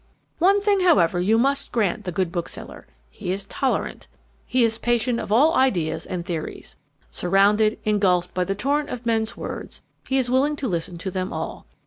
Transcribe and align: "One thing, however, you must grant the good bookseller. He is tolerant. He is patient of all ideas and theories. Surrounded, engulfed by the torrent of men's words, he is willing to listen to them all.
"One 0.39 0.61
thing, 0.61 0.79
however, 0.79 1.19
you 1.19 1.37
must 1.37 1.71
grant 1.71 2.05
the 2.05 2.11
good 2.11 2.31
bookseller. 2.31 2.87
He 3.11 3.31
is 3.31 3.45
tolerant. 3.45 4.07
He 4.47 4.63
is 4.63 4.79
patient 4.79 5.19
of 5.19 5.31
all 5.31 5.53
ideas 5.53 6.07
and 6.07 6.25
theories. 6.25 6.75
Surrounded, 7.11 7.77
engulfed 7.83 8.33
by 8.33 8.45
the 8.45 8.55
torrent 8.55 8.89
of 8.89 9.05
men's 9.05 9.37
words, 9.37 9.83
he 10.07 10.17
is 10.17 10.27
willing 10.27 10.55
to 10.55 10.67
listen 10.67 10.97
to 10.97 11.11
them 11.11 11.31
all. 11.31 11.67